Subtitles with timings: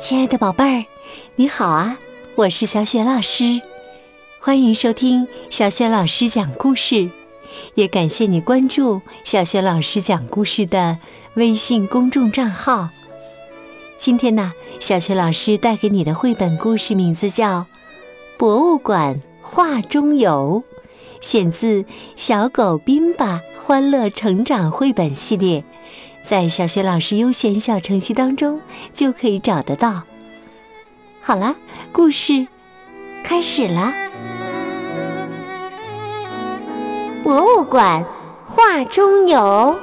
[0.00, 0.86] 亲爱的宝贝儿，
[1.36, 1.98] 你好啊！
[2.34, 3.60] 我是小雪老师，
[4.40, 7.10] 欢迎收听小雪老师讲故事，
[7.74, 10.98] 也感谢你关注小雪老师讲故事的
[11.34, 12.88] 微信公众账号。
[13.98, 17.60] 今天呢，小雪老师带给你的绘本故事名字叫
[18.38, 20.64] 《博物馆画中游》，
[21.20, 21.82] 选自
[22.16, 25.60] 《小狗宾巴欢乐成长绘本系列》。
[26.22, 28.60] 在小学老师优选小程序当中
[28.92, 30.02] 就可以找得到。
[31.20, 31.56] 好了，
[31.92, 32.46] 故事
[33.22, 33.92] 开始了。
[37.22, 38.04] 博物馆
[38.44, 39.78] 画中游。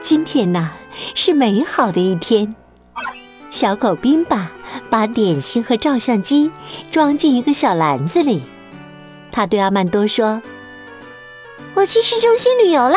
[0.00, 0.72] 今天呢
[1.14, 2.56] 是美好的一天。
[3.50, 4.52] 小狗宾巴
[4.88, 6.50] 把点心和照相机
[6.90, 8.42] 装进一个小篮子里，
[9.32, 10.40] 他对阿曼多说。
[11.74, 12.96] 我去市中心旅游啦！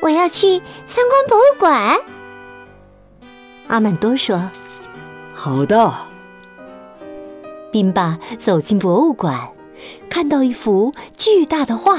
[0.00, 1.96] 我要去参观博物馆。
[3.68, 4.50] 阿曼多说
[5.32, 5.92] ：“好的。”
[7.72, 9.50] 宾巴走进博物馆，
[10.08, 11.98] 看到一幅巨大的画。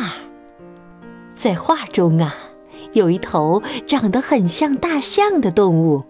[1.34, 2.36] 在画中啊，
[2.94, 6.04] 有一头长得很像大象的动物，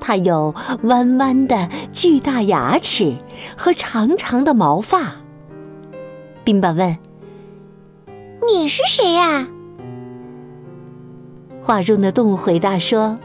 [0.00, 3.16] 它有弯弯的巨大牙齿
[3.56, 5.16] 和长长的毛发。
[6.44, 6.96] 宾巴问。
[8.50, 9.46] 你是谁呀？
[11.60, 13.18] 画中的动物回答说：“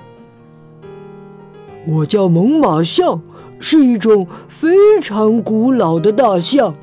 [1.88, 3.22] 我叫猛犸象，
[3.58, 6.76] 是一种非常古老的大象。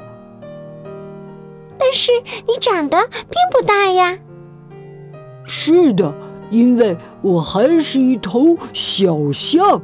[1.76, 2.12] 但是
[2.46, 4.20] 你长得并不大呀。
[5.44, 6.14] ”“是的，
[6.50, 9.80] 因为我还是一头小象。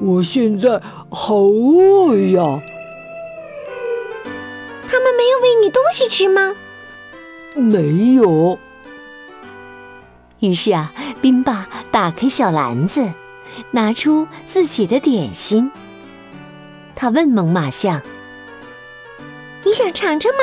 [0.00, 2.62] 我现在好饿呀。
[4.88, 6.54] ”“他们没有喂你东西吃吗？”
[7.56, 8.58] 没有。
[10.40, 10.92] 于是啊，
[11.22, 13.14] 冰爸打开小篮子，
[13.70, 15.72] 拿出自己的点心。
[16.94, 18.02] 他问猛犸象
[19.64, 20.38] ：“你想尝尝吗？”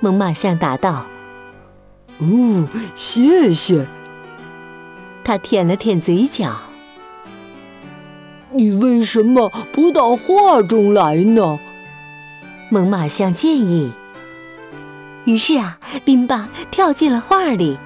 [0.00, 1.06] 猛犸象答道
[2.18, 3.86] ：“哦，谢谢。”
[5.24, 6.50] 他舔了舔嘴角。
[8.52, 11.58] 你为什么不到画中来呢？
[12.70, 13.92] 猛犸象建议。
[15.26, 17.78] 于是啊，宾巴跳进了画里。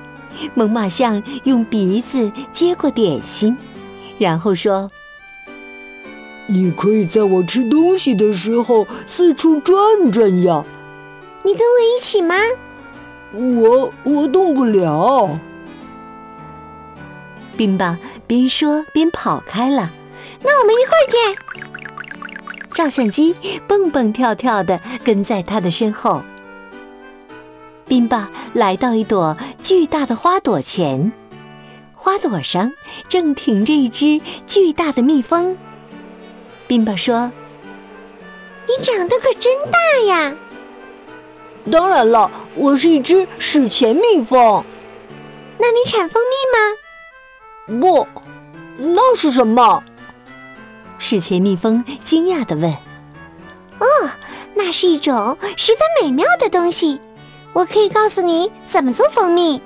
[0.55, 3.57] 猛犸象用鼻子接过点心，
[4.19, 4.91] 然后说
[6.49, 10.65] ：“你可以在我吃东西的时候四处转转呀。”
[11.45, 12.37] 你跟我一起吗？
[13.35, 15.39] 我我动不了。
[17.57, 19.93] 冰巴边说边跑开了。
[20.43, 21.37] 那我们一会儿见。
[22.73, 26.23] 照相机蹦蹦跳跳的跟在他的身后。
[27.87, 31.13] 冰巴来到一朵巨大的花朵前，
[31.95, 32.73] 花朵上
[33.09, 35.57] 正停着一只巨大的蜜蜂。
[36.67, 37.31] 冰巴说
[38.67, 40.35] ：“你长得可真大呀
[41.71, 44.65] ！”“当然了，我是一只史前蜜蜂。
[45.59, 48.09] ”“那你产蜂蜜吗？”“不，
[48.79, 49.85] 那是什么？”
[50.99, 52.73] 史前蜜蜂惊讶地问。
[53.79, 53.87] “哦，
[54.55, 57.01] 那是一种十分美妙的东西。”
[57.55, 59.61] 我可以告诉你怎么做蜂蜜。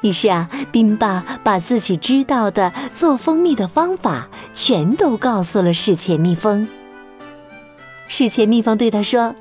[0.00, 6.66] 于是啊，冰爸把自己知道的做蜂蜜的方法全都告诉了史前蜜蜂。
[8.06, 9.34] 史前蜜蜂对他说：“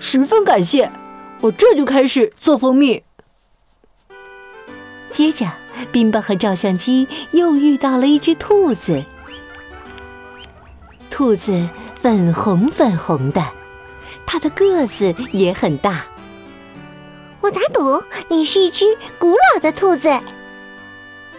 [0.00, 0.90] 十分感谢，
[1.40, 3.02] 我这就开始做蜂蜜。”
[5.10, 5.46] 接着，
[5.90, 9.04] 冰棒和照相机又遇到了一只兔子。
[11.10, 13.42] 兔子粉红粉红的。
[14.26, 16.04] 它的个子也很大。
[17.40, 20.08] 我打赌你是一只古老的兔子，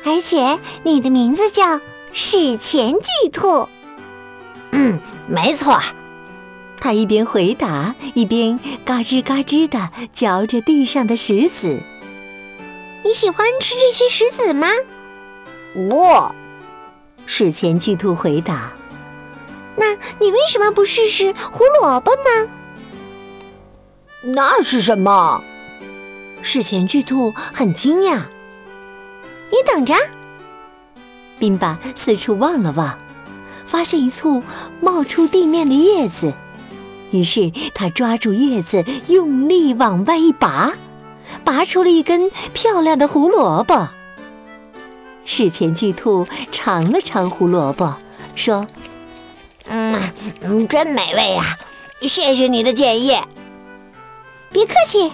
[0.04, 1.80] 而且你的名字叫
[2.14, 3.70] 史前巨兔。
[4.72, 5.80] 嗯，没错。
[6.80, 11.84] 他一边回答，一边嘎吱嘎吱地嚼着地上的石子。
[13.04, 14.68] 你喜欢吃这些石子吗？
[15.74, 16.34] 不，
[17.26, 18.74] 史前巨兔回答。
[19.76, 22.50] 那你为什么不试试胡萝卜呢？
[24.34, 25.44] 那是什么？
[26.42, 28.24] 史前巨兔很惊讶。
[29.52, 29.94] 你等着。
[31.40, 32.98] 宾巴四处望了望，
[33.66, 34.44] 发现一簇
[34.82, 36.34] 冒出地面的叶子，
[37.12, 40.74] 于是他抓住叶子，用力往外一拔，
[41.44, 43.90] 拔出了一根漂亮的胡萝卜。
[45.26, 47.96] 史前巨兔尝了尝胡萝卜，
[48.36, 48.68] 说
[49.70, 51.44] ：“嗯，真美味呀！
[52.02, 53.14] 谢谢你的建议。”
[54.52, 55.12] 别客气。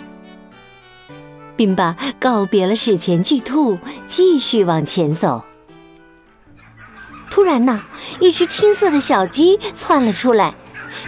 [1.57, 5.43] 宾巴告别了史前巨兔，继续往前走。
[7.29, 7.83] 突然呢，
[8.19, 10.55] 一只青色的小鸡窜了出来，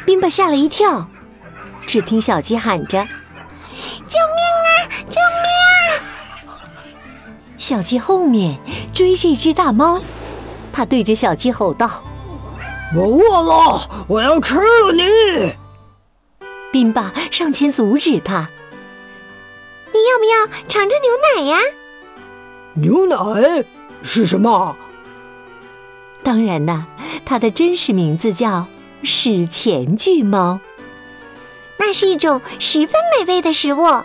[0.06, 1.10] 宾巴吓了一跳。
[1.86, 3.08] 只听小鸡喊着
[4.08, 4.70] ：“救命啊！
[5.08, 5.48] 救命
[6.52, 6.60] 啊！”
[7.58, 8.60] 小鸡后面
[8.92, 10.02] 追着一只大猫，
[10.74, 11.90] 它对着小鸡吼道
[12.94, 15.56] ：“我饿了，我要吃了你！”
[16.74, 18.50] 宾巴上前阻止他
[19.94, 21.58] ：“你要不要尝尝牛奶呀
[22.76, 23.64] ？”“牛奶
[24.04, 24.76] 是什么？”
[26.22, 26.88] 当然啦，
[27.26, 28.68] 它的真实名字叫
[29.04, 30.60] 史前巨猫。
[31.78, 34.04] 那是一种十分美味的食物，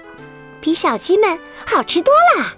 [0.60, 2.54] 比小鸡们好吃多了。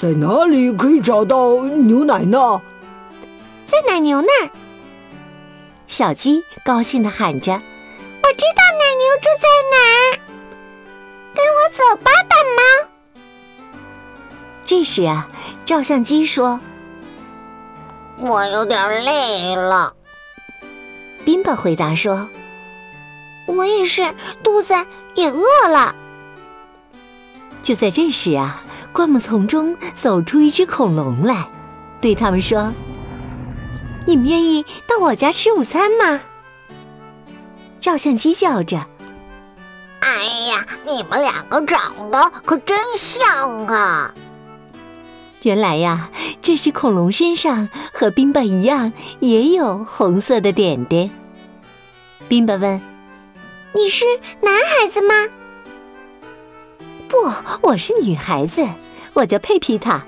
[0.00, 2.60] 在哪里可以找到牛奶呢？
[3.64, 4.50] 在奶牛那儿。
[5.86, 7.52] 小鸡高兴地喊着
[8.22, 10.20] ：“我知道奶牛住在哪儿，
[11.34, 12.90] 跟我走吧，大猫。”
[14.64, 15.28] 这时啊，
[15.64, 16.60] 照相机说。
[18.18, 19.92] 我有点累了，
[21.24, 22.28] 宾巴回答说
[23.46, 24.74] ：“我也是，肚子
[25.14, 25.94] 也饿了。”
[27.62, 28.62] 就在这时啊，
[28.92, 31.48] 灌木丛中走出一只恐龙来，
[32.00, 32.72] 对他们说
[34.06, 36.20] ：“你们愿意到我家吃午餐吗？”
[37.80, 38.86] 照相机叫着
[40.00, 44.14] ：“哎呀，你们两个长得可真像啊！”
[45.44, 46.10] 原来呀，
[46.40, 51.10] 这是恐龙身上和冰巴一样，也有红色的点点。
[52.28, 52.80] 冰巴问
[53.74, 54.06] ：“你是
[54.40, 55.14] 男孩子吗
[57.08, 57.16] ？”“不，
[57.68, 58.66] 我是女孩子，
[59.12, 60.06] 我叫佩皮塔，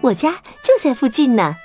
[0.00, 0.32] 我家
[0.62, 1.56] 就在附近呢。”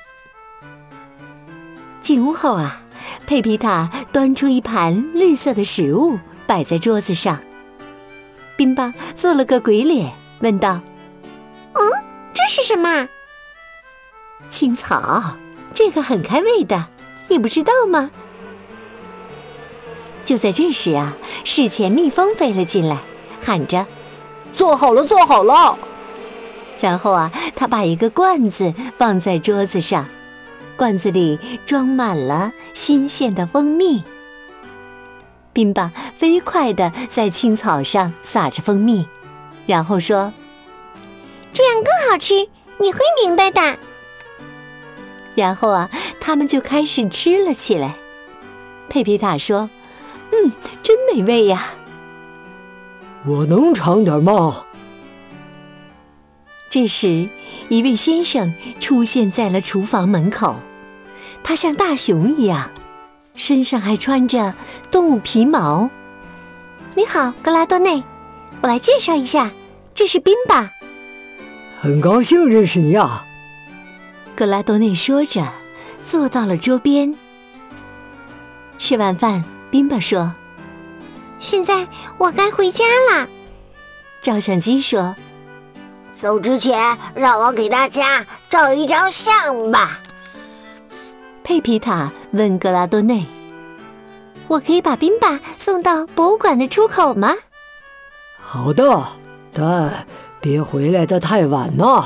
[2.02, 2.82] 进屋后啊，
[3.26, 7.40] 佩皮塔端出一盘绿色的食物摆在桌子上。
[8.58, 10.12] 冰巴做了个鬼脸，
[10.42, 10.82] 问道
[11.72, 11.82] ：“嗯？”
[12.34, 13.08] 这是什么？
[14.50, 15.38] 青草，
[15.74, 16.88] 这个很开胃的，
[17.30, 18.12] 你不知道吗？
[20.26, 22.98] 就在这时啊，史前蜜蜂飞了进来，
[23.42, 23.86] 喊着
[24.54, 25.78] ：“做好了，做好了！”
[26.80, 30.08] 然后啊，他把一个罐子放在桌子上，
[30.76, 34.04] 罐子里装满了新鲜的蜂蜜。
[35.54, 39.08] 宾巴飞快地在青草上撒着蜂蜜，
[39.66, 40.34] 然后说。
[41.54, 43.78] 这样更好吃，你会明白的。
[45.36, 45.90] 然后啊，
[46.20, 47.96] 他们就开始吃了起来。
[48.90, 49.70] 佩皮塔说
[50.34, 50.52] ：“嗯，
[50.82, 51.64] 真美味呀。”
[53.26, 54.66] 我能尝点吗？
[56.70, 57.30] 这时，
[57.70, 60.60] 一位先生出现在了厨房门口。
[61.44, 62.72] 他像大熊一样，
[63.36, 64.56] 身上还穿着
[64.90, 65.90] 动物皮毛。
[66.96, 68.04] 你好，格拉多内，
[68.62, 69.52] 我来介绍一下，
[69.94, 70.72] 这是宾巴。
[71.84, 73.26] 很高兴认识你啊，
[74.38, 75.46] 格拉多内说着，
[76.02, 77.14] 坐到了桌边。
[78.78, 80.34] 吃完饭，宾巴说
[81.40, 81.86] ：“现在
[82.18, 83.28] 我该回家了。”
[84.24, 85.14] 照相机说
[86.16, 90.00] ：“走之前，让我给大家照一张相吧。”
[91.44, 93.26] 佩皮塔问格拉多内
[94.48, 97.34] ：“我可以把宾巴送到博物馆的出口吗
[98.40, 99.06] ？”“好的，
[99.52, 100.08] 但……”
[100.44, 102.04] 别回来的太晚呐！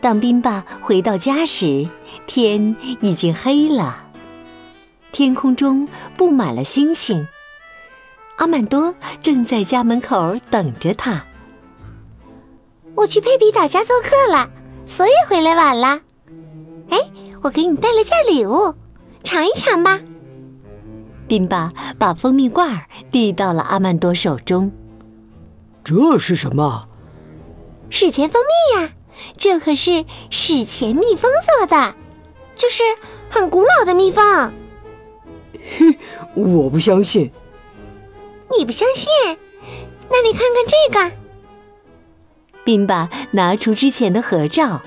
[0.00, 1.88] 当宾巴回到家时，
[2.26, 4.08] 天已经黑了，
[5.12, 7.28] 天空中布满了星星。
[8.38, 11.24] 阿曼多正在家门口等着他。
[12.96, 14.50] 我去佩比岛家做客了，
[14.84, 16.00] 所以回来晚了。
[16.90, 16.98] 哎，
[17.44, 18.74] 我给你带了件礼物，
[19.22, 20.00] 尝一尝吧。
[21.28, 24.72] 宾巴把蜂蜜罐递到了阿曼多手中。
[25.86, 26.88] 这是什么？
[27.90, 28.90] 史前蜂蜜呀！
[29.36, 31.94] 这可是史前蜜蜂做的，
[32.56, 32.82] 就是
[33.30, 34.52] 很古老的蜜蜂。
[35.54, 35.96] 嘿，
[36.34, 37.30] 我不相信。
[38.58, 39.38] 你不相信？
[40.10, 41.16] 那你看看这个。
[42.64, 44.82] 宾巴拿出之前的合照，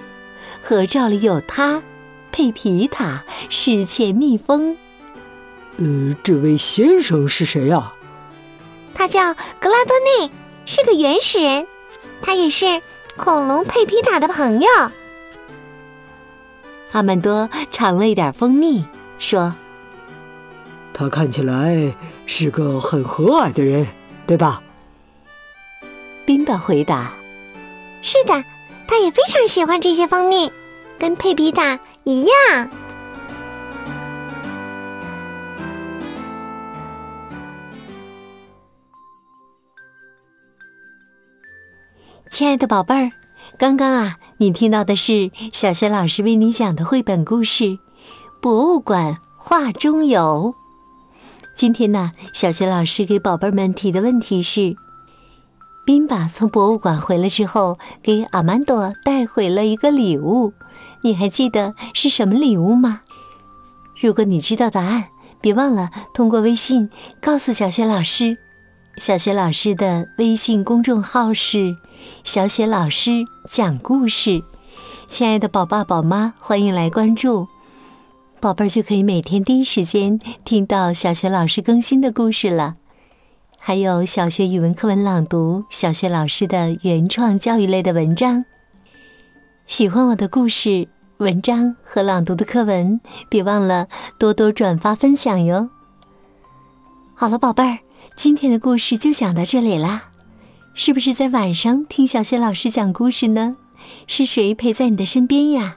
[0.61, 1.81] 合照里有他、
[2.29, 4.75] 佩皮塔、史前蜜蜂。
[5.77, 7.95] 呃，这位先生是谁啊？
[8.93, 10.29] 他叫格拉多内。
[10.71, 11.65] 是个原始人，
[12.21, 12.83] 他也是
[13.17, 14.69] 恐龙佩皮塔的朋友。
[16.91, 18.85] 阿曼多尝了一点蜂蜜，
[19.17, 19.55] 说
[20.93, 21.95] ：“他看起来
[22.27, 23.87] 是个很和蔼的人，
[24.27, 24.61] 对吧？”
[26.23, 27.13] 宾巴回答
[28.03, 28.43] ：“是的，
[28.87, 30.51] 他也非常喜欢这些蜂蜜，
[30.99, 32.69] 跟佩皮塔一样。”
[42.39, 43.11] 亲爱的宝贝儿，
[43.57, 47.65] 刚刚啊，你听到的是小学老师为你讲的绘本故事
[48.41, 50.53] 《博物馆画中有》。
[51.53, 54.73] 今天呢，小学老师给宝贝们提的问题是：
[55.85, 60.53] 宾巴从博物馆回来之后，给阿曼多带回了一个礼物，
[61.03, 63.01] 你还记得是什么礼物吗？
[64.01, 65.07] 如果你知道答案，
[65.41, 66.89] 别忘了通过微信
[67.21, 68.37] 告诉小学老师。
[68.95, 71.75] 小学老师的微信公众号是。
[72.23, 74.41] 小雪老师讲故事，
[75.07, 77.47] 亲爱的宝爸宝妈，欢迎来关注，
[78.39, 82.75] 宝贝儿就可以每天第一时间听到小学老师更新的故事了。
[83.57, 88.45] 还有小学语文课文朗读，小学老师的原创教育类的文章。
[89.67, 90.87] 喜欢我的故事、
[91.17, 93.87] 文章和朗读的课文，别忘了
[94.17, 95.69] 多多转发分享哟。
[97.15, 97.79] 好了，宝贝儿，
[98.15, 100.08] 今天的故事就讲到这里啦。
[100.81, 103.57] 是不是在晚上听小雪老师讲故事呢？
[104.07, 105.75] 是谁陪在你的身边呀？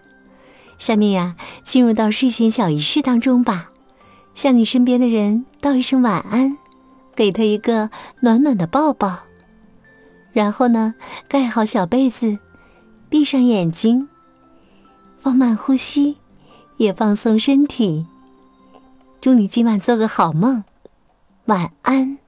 [0.78, 3.70] 下面呀，进入到睡前小仪式当中吧，
[4.32, 6.56] 向你身边的人道一声晚安，
[7.16, 7.90] 给他一个
[8.20, 9.24] 暖暖的抱抱，
[10.32, 10.94] 然后呢，
[11.26, 12.38] 盖好小被子，
[13.08, 14.08] 闭上眼睛，
[15.20, 16.18] 放慢呼吸，
[16.76, 18.06] 也放松身体。
[19.20, 20.62] 祝你今晚做个好梦，
[21.46, 22.21] 晚安。